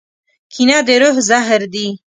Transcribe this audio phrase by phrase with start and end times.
[0.53, 1.87] کینه د روح زهر دي.